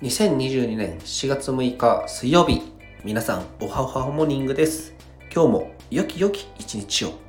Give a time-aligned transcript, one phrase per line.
[0.00, 2.62] 2022年4月6日水曜日
[3.02, 4.94] 皆さんおはおはモーニングです。
[5.34, 7.27] 今日も良き良き一日を。